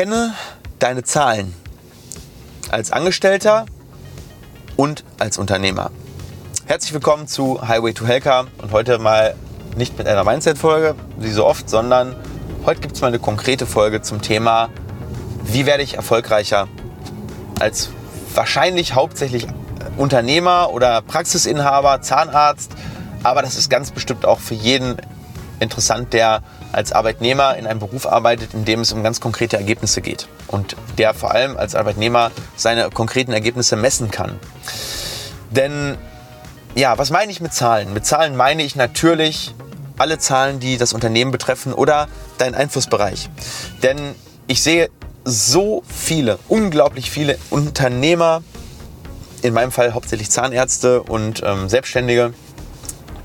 [0.00, 0.32] Kenne
[0.78, 1.54] deine Zahlen
[2.70, 3.66] als Angestellter
[4.78, 5.90] und als Unternehmer.
[6.64, 9.34] Herzlich willkommen zu Highway to Helka und heute mal
[9.76, 12.16] nicht mit einer Mindset-Folge, wie so oft, sondern
[12.64, 14.70] heute gibt es mal eine konkrete Folge zum Thema,
[15.44, 16.66] wie werde ich erfolgreicher
[17.58, 17.90] als
[18.34, 19.48] wahrscheinlich hauptsächlich
[19.98, 22.72] Unternehmer oder Praxisinhaber, Zahnarzt,
[23.22, 24.96] aber das ist ganz bestimmt auch für jeden
[25.60, 26.42] interessant, der
[26.72, 30.76] als Arbeitnehmer in einem Beruf arbeitet, in dem es um ganz konkrete Ergebnisse geht und
[30.98, 34.38] der vor allem als Arbeitnehmer seine konkreten Ergebnisse messen kann.
[35.50, 35.96] Denn
[36.74, 37.92] ja, was meine ich mit Zahlen?
[37.92, 39.54] Mit Zahlen meine ich natürlich
[39.98, 42.08] alle Zahlen, die das Unternehmen betreffen oder
[42.38, 43.28] deinen Einflussbereich.
[43.82, 44.14] Denn
[44.46, 44.88] ich sehe
[45.24, 48.42] so viele, unglaublich viele Unternehmer,
[49.42, 52.32] in meinem Fall hauptsächlich Zahnärzte und ähm, Selbstständige,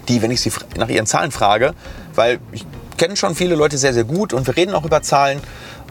[0.07, 1.73] die, wenn ich sie nach ihren Zahlen frage,
[2.15, 2.65] weil ich
[2.97, 5.39] kenne schon viele Leute sehr, sehr gut und wir reden auch über Zahlen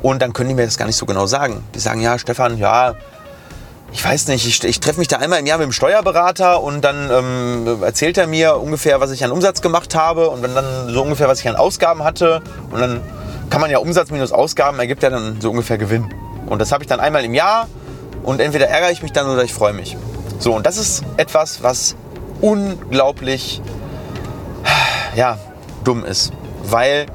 [0.03, 1.63] und dann können die mir das gar nicht so genau sagen.
[1.75, 2.95] Die sagen, ja, Stefan, ja,
[3.93, 6.83] ich weiß nicht, ich, ich treffe mich da einmal im Jahr mit dem Steuerberater und
[6.83, 10.93] dann ähm, erzählt er mir ungefähr, was ich an Umsatz gemacht habe und wenn dann
[10.93, 13.01] so ungefähr, was ich an Ausgaben hatte und dann
[13.51, 16.13] kann man ja Umsatz minus Ausgaben ergibt ja dann so ungefähr Gewinn.
[16.47, 17.69] Und das habe ich dann einmal im Jahr
[18.25, 19.97] und entweder ärgere ich mich dann oder ich freue mich.
[20.41, 21.95] So, und das ist etwas, was
[22.41, 23.63] unglaublich
[25.15, 25.39] ja,
[25.85, 26.33] dumm ist.
[26.65, 27.07] Weil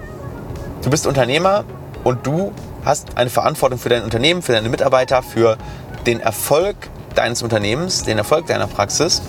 [0.83, 1.65] du bist Unternehmer
[2.03, 2.53] und du
[2.85, 5.57] hast eine Verantwortung für dein Unternehmen, für deine Mitarbeiter, für
[6.05, 6.75] den Erfolg
[7.15, 9.21] deines Unternehmens, den Erfolg deiner Praxis.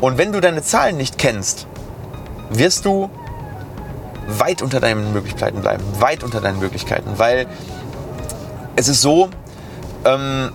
[0.00, 1.66] Und wenn du deine Zahlen nicht kennst,
[2.50, 3.10] wirst du
[4.26, 7.46] weit unter deinen Möglichkeiten bleiben, weit unter deinen Möglichkeiten, weil
[8.76, 9.28] es ist so,
[10.04, 10.50] ähm,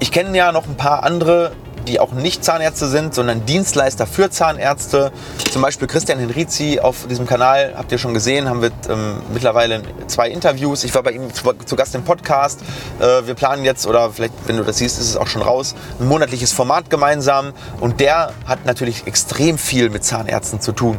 [0.00, 1.52] ich kenne ja noch ein paar andere
[1.86, 5.12] die auch nicht Zahnärzte sind, sondern Dienstleister für Zahnärzte.
[5.50, 9.82] Zum Beispiel Christian Henrizi auf diesem Kanal, habt ihr schon gesehen, haben wir ähm, mittlerweile
[10.06, 10.84] zwei Interviews.
[10.84, 12.60] Ich war bei ihm zu, zu Gast im Podcast.
[13.00, 15.74] Äh, wir planen jetzt, oder vielleicht, wenn du das siehst, ist es auch schon raus,
[16.00, 17.52] ein monatliches Format gemeinsam.
[17.80, 20.98] Und der hat natürlich extrem viel mit Zahnärzten zu tun.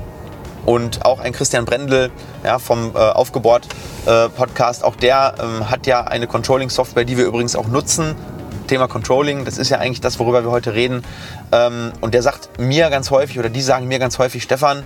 [0.66, 2.10] Und auch ein Christian Brendel
[2.44, 3.68] ja, vom äh, Aufgebohrt
[4.06, 8.16] äh, Podcast, auch der ähm, hat ja eine Controlling-Software, die wir übrigens auch nutzen,
[8.74, 11.04] Thema Controlling, das ist ja eigentlich das, worüber wir heute reden.
[11.52, 14.82] Ähm, und der sagt mir ganz häufig, oder die sagen mir ganz häufig, Stefan,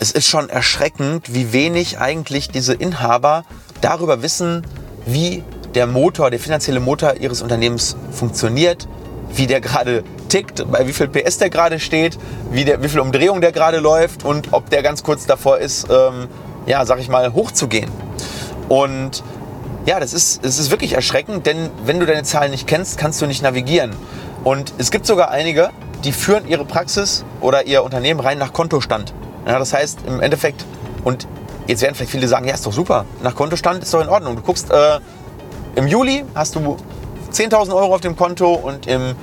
[0.00, 3.44] es ist schon erschreckend, wie wenig eigentlich diese Inhaber
[3.80, 4.66] darüber wissen,
[5.06, 5.44] wie
[5.76, 8.88] der Motor, der finanzielle Motor ihres Unternehmens funktioniert,
[9.32, 12.18] wie der gerade tickt, bei wie viel PS der gerade steht,
[12.50, 15.86] wie, der, wie viel Umdrehung der gerade läuft und ob der ganz kurz davor ist,
[15.88, 16.26] ähm,
[16.66, 17.88] ja, sag ich mal, hochzugehen.
[18.68, 19.22] Und
[19.88, 23.22] ja, das ist, das ist wirklich erschreckend, denn wenn du deine Zahlen nicht kennst, kannst
[23.22, 23.96] du nicht navigieren.
[24.44, 25.70] Und es gibt sogar einige,
[26.04, 29.14] die führen ihre Praxis oder ihr Unternehmen rein nach Kontostand.
[29.46, 30.66] Ja, das heißt im Endeffekt,
[31.04, 31.26] und
[31.66, 34.36] jetzt werden vielleicht viele sagen, ja, ist doch super, nach Kontostand ist doch in Ordnung.
[34.36, 35.00] Du guckst, äh,
[35.74, 36.76] im Juli hast du
[37.32, 39.14] 10.000 Euro auf dem Konto und im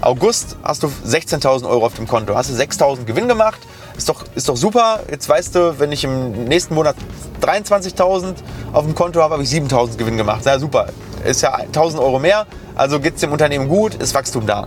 [0.00, 2.34] August hast du 16.000 Euro auf dem Konto.
[2.34, 3.60] Hast du 6.000 Gewinn gemacht,
[3.96, 5.00] ist doch, ist doch super.
[5.10, 6.96] Jetzt weißt du, wenn ich im nächsten Monat
[7.42, 8.34] 23.000
[8.72, 10.44] auf dem Konto habe, habe ich 7.000 Gewinn gemacht.
[10.44, 10.88] Ja, super.
[11.24, 14.64] Ist ja 1.000 Euro mehr, also geht es dem Unternehmen gut, ist Wachstum da.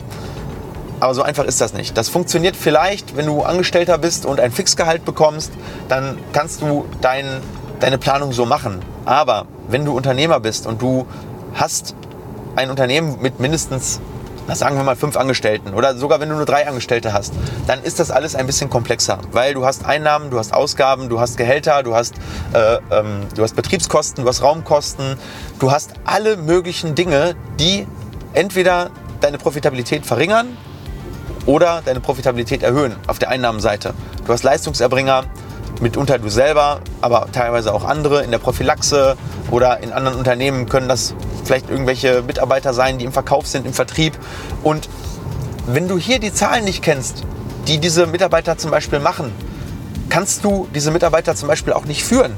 [0.99, 1.95] Aber so einfach ist das nicht.
[1.95, 5.51] Das funktioniert vielleicht, wenn du Angestellter bist und ein Fixgehalt bekommst,
[5.89, 7.25] dann kannst du dein,
[7.79, 8.79] deine Planung so machen.
[9.05, 11.05] Aber wenn du Unternehmer bist und du
[11.53, 11.93] hast
[12.55, 14.01] ein Unternehmen mit mindestens
[14.47, 17.33] na, sagen wir mal fünf Angestellten oder sogar wenn du nur drei Angestellte hast,
[17.67, 21.19] dann ist das alles ein bisschen komplexer, weil du hast Einnahmen, du hast Ausgaben, du
[21.19, 22.15] hast Gehälter, du hast,
[22.53, 25.17] äh, ähm, du hast Betriebskosten, du hast Raumkosten,
[25.59, 27.85] du hast alle möglichen Dinge, die
[28.33, 30.57] entweder deine Profitabilität verringern
[31.45, 33.93] oder deine Profitabilität erhöhen auf der Einnahmenseite.
[34.25, 35.23] Du hast Leistungserbringer,
[35.81, 39.17] mitunter du selber, aber teilweise auch andere in der Prophylaxe
[39.51, 41.13] oder in anderen Unternehmen können das
[41.43, 44.17] vielleicht irgendwelche Mitarbeiter sein, die im Verkauf sind, im Vertrieb.
[44.63, 44.89] Und
[45.65, 47.23] wenn du hier die Zahlen nicht kennst,
[47.67, 49.31] die diese Mitarbeiter zum Beispiel machen,
[50.09, 52.33] kannst du diese Mitarbeiter zum Beispiel auch nicht führen.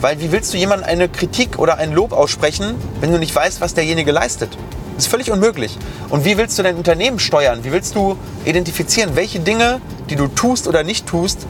[0.00, 3.60] Weil wie willst du jemandem eine Kritik oder ein Lob aussprechen, wenn du nicht weißt,
[3.60, 4.56] was derjenige leistet?
[4.94, 5.78] Das ist völlig unmöglich.
[6.08, 7.64] Und wie willst du dein Unternehmen steuern?
[7.64, 11.46] Wie willst du identifizieren, welche Dinge, die du tust oder nicht tust,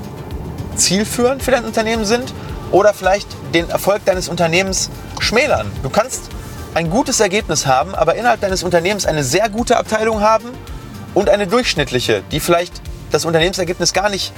[0.80, 2.32] zielführend für dein Unternehmen sind
[2.70, 5.70] oder vielleicht den Erfolg deines Unternehmens schmälern.
[5.82, 6.22] Du kannst
[6.74, 10.48] ein gutes Ergebnis haben, aber innerhalb deines Unternehmens eine sehr gute Abteilung haben
[11.14, 12.80] und eine durchschnittliche, die vielleicht
[13.10, 14.32] das Unternehmensergebnis gar nicht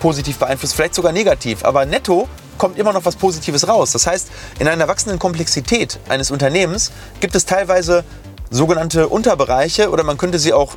[0.00, 2.28] positiv beeinflusst, vielleicht sogar negativ, aber netto
[2.58, 3.92] kommt immer noch was Positives raus.
[3.92, 4.28] Das heißt,
[4.58, 6.90] in einer wachsenden Komplexität eines Unternehmens
[7.20, 8.04] gibt es teilweise
[8.50, 10.76] sogenannte Unterbereiche oder man könnte sie auch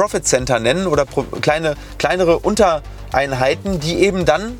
[0.00, 1.04] Profit Center nennen oder
[1.42, 4.58] kleine, kleinere Untereinheiten, die eben dann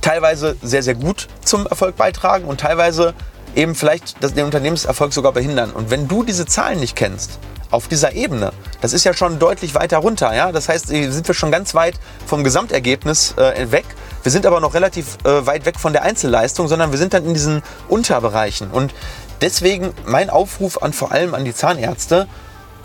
[0.00, 3.12] teilweise sehr, sehr gut zum Erfolg beitragen und teilweise
[3.54, 5.72] eben vielleicht den Unternehmenserfolg sogar behindern.
[5.72, 7.38] Und wenn du diese Zahlen nicht kennst,
[7.70, 10.34] auf dieser Ebene, das ist ja schon deutlich weiter runter.
[10.34, 10.52] Ja?
[10.52, 13.84] Das heißt, sind wir schon ganz weit vom Gesamtergebnis äh, weg.
[14.22, 17.26] Wir sind aber noch relativ äh, weit weg von der Einzelleistung, sondern wir sind dann
[17.26, 18.70] in diesen Unterbereichen.
[18.70, 18.94] Und
[19.42, 22.26] deswegen mein Aufruf an vor allem an die Zahnärzte,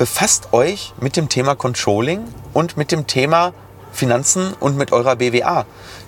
[0.04, 3.54] befasst euch mit dem Thema Controlling und mit dem Thema
[3.94, 5.66] Finanzen und mit eurer BWA.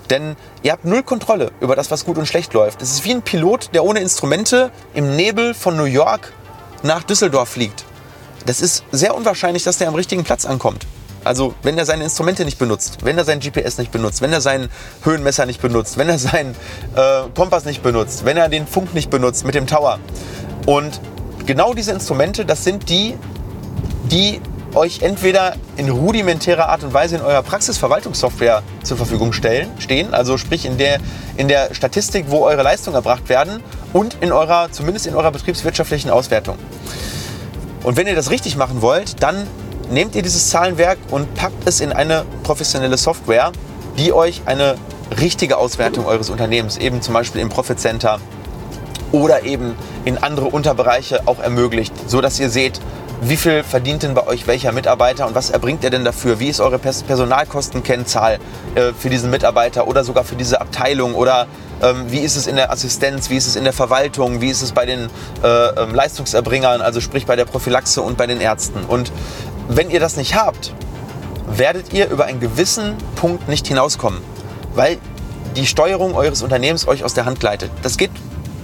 [0.09, 2.81] Denn ihr habt null Kontrolle über das, was gut und schlecht läuft.
[2.81, 6.33] Es ist wie ein Pilot, der ohne Instrumente im Nebel von New York
[6.83, 7.86] nach Düsseldorf fliegt.
[8.45, 10.86] Das ist sehr unwahrscheinlich, dass der am richtigen Platz ankommt.
[11.24, 14.42] Also wenn er seine Instrumente nicht benutzt, wenn er sein GPS nicht benutzt, wenn er
[14.42, 14.68] sein
[15.06, 16.53] Höhenmesser nicht benutzt, wenn er seinen
[16.97, 20.00] äh, Kompass nicht benutzt, wenn er den Funk nicht benutzt mit dem Tower.
[20.65, 21.00] Und
[21.45, 23.15] genau diese Instrumente, das sind die,
[24.12, 24.42] die
[24.74, 30.38] euch entweder in rudimentärer Art und Weise in eurer Praxisverwaltungssoftware zur Verfügung stellen, stehen, also
[30.38, 31.00] sprich in der,
[31.38, 33.62] in der Statistik, wo eure Leistungen erbracht werden
[33.94, 36.57] und in eurer, zumindest in eurer betriebswirtschaftlichen Auswertung.
[37.84, 39.48] Und wenn ihr das richtig machen wollt, dann
[39.90, 43.52] nehmt ihr dieses Zahlenwerk und packt es in eine professionelle Software,
[43.98, 44.75] die euch eine
[45.22, 48.19] richtige Auswertung eures Unternehmens, eben zum Beispiel im Profit Center
[49.12, 52.81] oder eben in andere Unterbereiche auch ermöglicht, so dass ihr seht,
[53.22, 56.40] wie viel verdient denn bei euch welcher Mitarbeiter und was erbringt er denn dafür?
[56.40, 58.40] Wie ist eure Personalkostenkennzahl
[58.76, 61.16] äh, für diesen Mitarbeiter oder sogar für diese Abteilung?
[61.16, 61.48] Oder
[61.82, 63.30] ähm, wie ist es in der Assistenz?
[63.30, 64.42] Wie ist es in der Verwaltung?
[64.42, 65.10] Wie ist es bei den
[65.44, 68.84] äh, ähm, Leistungserbringern, also sprich bei der Prophylaxe und bei den Ärzten?
[68.86, 69.12] Und
[69.70, 70.74] wenn ihr das nicht habt,
[71.48, 74.22] werdet ihr über einen gewissen Punkt nicht hinauskommen,
[74.74, 74.98] weil
[75.56, 77.72] die Steuerung eures Unternehmens euch aus der Hand gleitet.
[77.82, 78.12] Das geht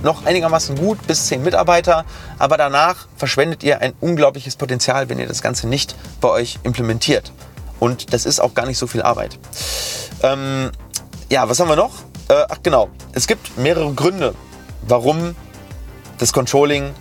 [0.04, 2.06] noch einigermaßen gut bis zehn Mitarbeiter,
[2.40, 7.32] aber danach verschwendet ihr ein unglaubliches Potenzial, wenn ihr das Ganze nicht bei euch implementiert.
[7.80, 9.38] Und das ist auch gar nicht so viel Arbeit.
[10.24, 10.72] Ähm,
[11.30, 11.94] ja, was haben wir noch?
[12.28, 14.36] Äh, ach genau, es gibt mehrere Gründe,
[14.88, 15.36] warum
[16.18, 16.94] das Controlling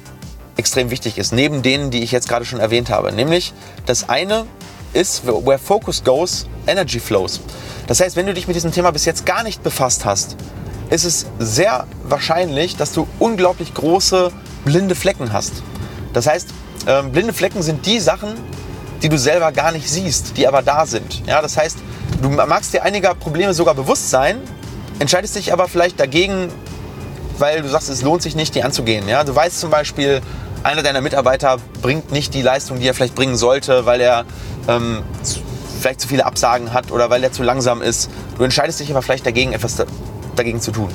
[0.57, 3.13] extrem wichtig ist, neben denen, die ich jetzt gerade schon erwähnt habe.
[3.13, 3.53] Nämlich
[3.87, 4.47] das eine
[4.93, 7.41] ist, where focus goes, energy flows.
[7.87, 10.37] Das heißt, wenn du dich mit diesem Thema bis jetzt gar nicht befasst hast,
[10.91, 14.31] ist es sehr wahrscheinlich, dass du unglaublich große
[14.65, 15.63] blinde Flecken hast.
[16.13, 16.49] Das heißt,
[16.87, 18.35] ähm, blinde Flecken sind die Sachen,
[19.03, 21.27] die du selber gar nicht siehst, die aber da sind.
[21.27, 21.79] Ja, das heißt,
[22.21, 24.39] du magst dir einiger Probleme sogar bewusst sein,
[24.99, 26.51] entscheidest dich aber vielleicht dagegen,
[27.39, 29.09] weil du sagst, es lohnt sich nicht, die anzugehen.
[29.09, 30.21] Ja, du weißt zum Beispiel,
[30.63, 34.25] einer deiner Mitarbeiter bringt nicht die Leistung, die er vielleicht bringen sollte, weil er
[34.69, 35.03] ähm,
[35.81, 38.11] vielleicht zu viele Absagen hat oder weil er zu langsam ist.
[38.37, 39.77] Du entscheidest dich aber vielleicht dagegen, etwas
[40.41, 40.91] dagegen zu tun.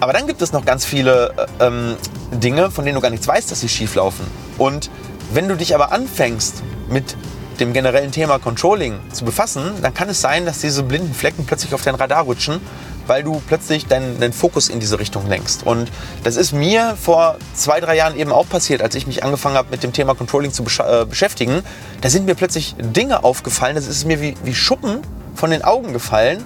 [0.00, 1.96] Aber dann gibt es noch ganz viele äh, ähm,
[2.32, 4.26] Dinge, von denen du gar nichts weißt, dass sie schief laufen.
[4.56, 4.90] Und
[5.32, 7.16] wenn du dich aber anfängst mit
[7.60, 11.74] dem generellen Thema Controlling zu befassen, dann kann es sein, dass diese blinden Flecken plötzlich
[11.74, 12.60] auf dein Radar rutschen,
[13.06, 15.66] weil du plötzlich deinen, deinen Fokus in diese Richtung lenkst.
[15.66, 15.90] Und
[16.24, 19.68] das ist mir vor zwei, drei Jahren eben auch passiert, als ich mich angefangen habe,
[19.70, 21.62] mit dem Thema Controlling zu besch äh, beschäftigen.
[22.00, 25.00] Da sind mir plötzlich Dinge aufgefallen, das ist mir wie, wie Schuppen
[25.34, 26.44] von den Augen gefallen,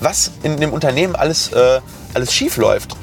[0.00, 1.80] was in dem Unternehmen alles, äh,
[2.14, 2.96] alles schief läuft.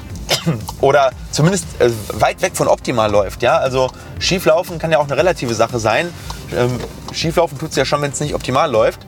[0.80, 3.42] Oder zumindest äh, weit weg von optimal läuft.
[3.42, 3.58] Ja?
[3.58, 6.12] Also schieflaufen kann ja auch eine relative Sache sein.
[6.56, 6.78] Ähm,
[7.12, 9.00] schieflaufen tut es ja schon, wenn es nicht optimal läuft.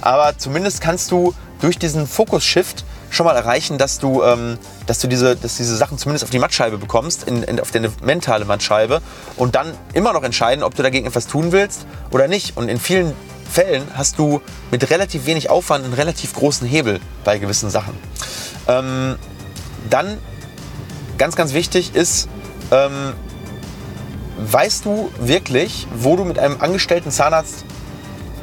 [0.00, 5.08] Aber zumindest kannst du durch diesen Fokus-Shift schon mal erreichen, dass du, ähm, dass du
[5.08, 9.00] diese, dass diese Sachen zumindest auf die Mattscheibe bekommst, in, in, auf deine mentale Mattscheibe
[9.36, 12.56] und dann immer noch entscheiden, ob du dagegen etwas tun willst oder nicht.
[12.56, 13.14] Und in vielen
[13.50, 17.94] Fällen hast du mit relativ wenig Aufwand einen relativ großen Hebel bei gewissen Sachen.
[18.68, 19.16] Ähm,
[19.88, 20.18] dann
[21.18, 22.28] ganz, ganz wichtig ist,
[22.70, 23.14] ähm,
[24.38, 27.64] weißt du wirklich, wo du mit einem angestellten Zahnarzt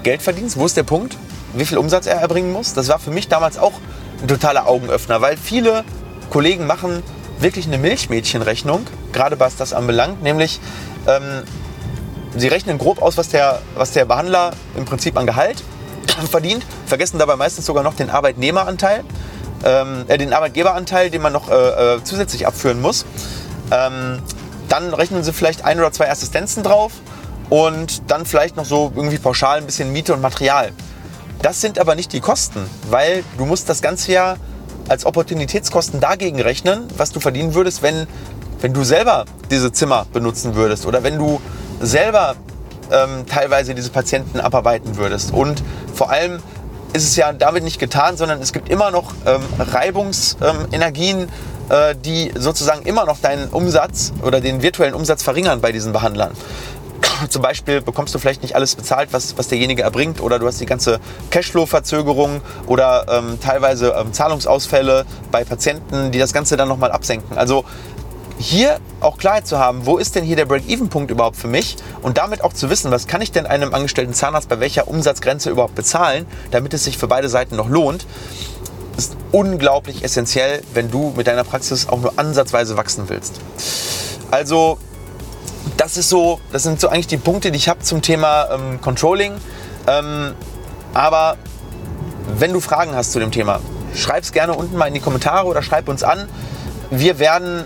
[0.03, 0.57] Geld verdienst?
[0.57, 1.17] Wo ist der Punkt?
[1.53, 2.73] Wie viel Umsatz er erbringen muss?
[2.73, 3.73] Das war für mich damals auch
[4.21, 5.83] ein totaler Augenöffner, weil viele
[6.29, 7.03] Kollegen machen
[7.39, 10.59] wirklich eine Milchmädchenrechnung, gerade was das anbelangt, nämlich
[11.07, 11.43] ähm,
[12.35, 15.63] Sie rechnen grob aus, was der, was der Behandler im Prinzip an Gehalt
[16.31, 19.03] verdient, vergessen dabei meistens sogar noch den Arbeitnehmeranteil,
[19.63, 23.05] ähm, äh, den Arbeitgeberanteil, den man noch äh, äh, zusätzlich abführen muss.
[23.71, 24.21] Ähm,
[24.67, 26.93] dann rechnen sie vielleicht ein oder zwei Assistenzen drauf
[27.49, 30.71] und dann vielleicht noch so irgendwie pauschal ein bisschen Miete und Material.
[31.41, 34.37] Das sind aber nicht die Kosten, weil du musst das Ganze ja
[34.87, 38.07] als Opportunitätskosten dagegen rechnen, was du verdienen würdest, wenn,
[38.61, 41.39] wenn du selber diese Zimmer benutzen würdest oder wenn du
[41.83, 42.35] selber
[42.91, 45.31] ähm, teilweise diese Patienten abarbeiten würdest.
[45.33, 45.63] Und
[45.93, 46.39] vor allem
[46.93, 51.27] ist es ja damit nicht getan, sondern es gibt immer noch ähm, Reibungsenergien,
[51.69, 56.31] äh, die sozusagen immer noch deinen Umsatz oder den virtuellen Umsatz verringern bei diesen Behandlern.
[57.29, 60.61] Zum Beispiel bekommst du vielleicht nicht alles bezahlt, was, was derjenige erbringt, oder du hast
[60.61, 60.99] die ganze
[61.31, 67.37] Cashflow-Verzögerung oder ähm, teilweise ähm, Zahlungsausfälle bei Patienten, die das Ganze dann nochmal absenken.
[67.37, 67.65] Also
[68.43, 72.17] hier auch Klarheit zu haben, wo ist denn hier der Break-Even-Punkt überhaupt für mich und
[72.17, 75.75] damit auch zu wissen, was kann ich denn einem angestellten Zahnarzt bei welcher Umsatzgrenze überhaupt
[75.75, 78.05] bezahlen, damit es sich für beide Seiten noch lohnt,
[78.97, 83.39] ist unglaublich essentiell, wenn du mit deiner Praxis auch nur ansatzweise wachsen willst.
[84.29, 84.77] Also
[85.77, 88.81] das ist so, das sind so eigentlich die Punkte, die ich habe zum Thema ähm,
[88.81, 89.33] Controlling.
[89.87, 90.33] Ähm,
[90.93, 91.37] aber
[92.37, 93.61] wenn du Fragen hast zu dem Thema,
[93.95, 96.27] schreib es gerne unten mal in die Kommentare oder schreib uns an.
[96.91, 97.63] Wir werden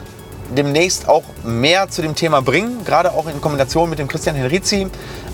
[0.56, 4.88] demnächst auch mehr zu dem Thema bringen, gerade auch in Kombination mit dem Christian Henrizi.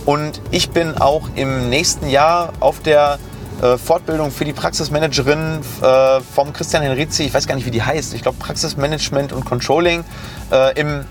[0.05, 3.19] Und ich bin auch im nächsten Jahr auf der
[3.61, 7.83] äh, Fortbildung für die Praxismanagerin äh, vom Christian Henrizi, ich weiß gar nicht, wie die
[7.83, 10.03] heißt, ich glaube Praxismanagement und Controlling,
[10.51, 11.05] äh, im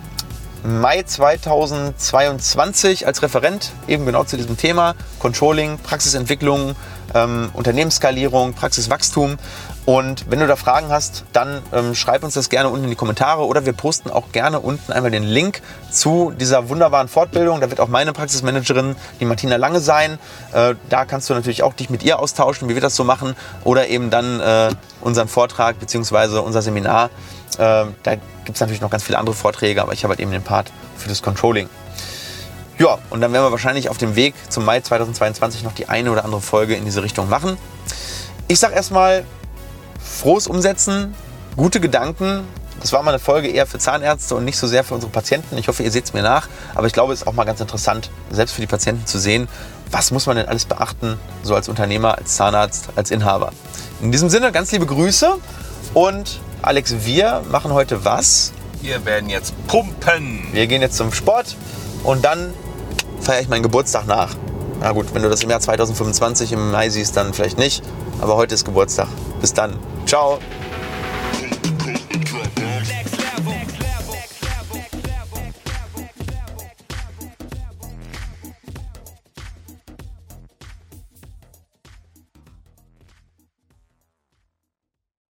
[0.64, 6.76] Mai 2022 als Referent eben genau zu diesem Thema Controlling, Praxisentwicklung,
[7.14, 9.38] ähm, Unternehmensskalierung, Praxiswachstum.
[9.84, 12.96] Und wenn du da Fragen hast, dann ähm, schreib uns das gerne unten in die
[12.96, 15.60] Kommentare oder wir posten auch gerne unten einmal den Link
[15.90, 17.60] zu dieser wunderbaren Fortbildung.
[17.60, 20.18] Da wird auch meine Praxismanagerin, die Martina Lange, sein.
[20.52, 23.34] Äh, da kannst du natürlich auch dich mit ihr austauschen, wie wir das so machen.
[23.64, 24.70] Oder eben dann äh,
[25.00, 26.38] unseren Vortrag bzw.
[26.38, 27.10] unser Seminar.
[27.58, 30.30] Äh, da gibt es natürlich noch ganz viele andere Vorträge, aber ich habe halt eben
[30.30, 31.68] den Part für das Controlling.
[32.78, 36.10] Ja, und dann werden wir wahrscheinlich auf dem Weg zum Mai 2022 noch die eine
[36.12, 37.58] oder andere Folge in diese Richtung machen.
[38.48, 39.24] Ich sage erstmal
[40.02, 41.14] frohes Umsetzen,
[41.56, 42.44] gute Gedanken.
[42.80, 45.56] Das war mal eine Folge eher für Zahnärzte und nicht so sehr für unsere Patienten.
[45.56, 46.49] Ich hoffe, ihr seht es mir nach.
[46.75, 49.49] Aber ich glaube, es ist auch mal ganz interessant, selbst für die Patienten zu sehen,
[49.90, 53.52] was muss man denn alles beachten, so als Unternehmer, als Zahnarzt, als Inhaber.
[54.00, 55.37] In diesem Sinne, ganz liebe Grüße
[55.94, 58.52] und Alex, wir machen heute was?
[58.80, 60.49] Wir werden jetzt pumpen.
[60.52, 61.56] Wir gehen jetzt zum Sport
[62.02, 62.52] und dann
[63.21, 64.35] feiere ich meinen Geburtstag nach.
[64.80, 67.85] Na gut, wenn du das im Jahr 2025 im Mai siehst, dann vielleicht nicht.
[68.21, 69.06] Aber heute ist Geburtstag.
[69.40, 69.78] Bis dann.
[70.12, 70.38] 到